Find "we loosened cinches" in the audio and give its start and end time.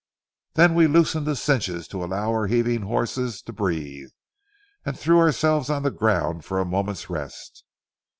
0.73-1.87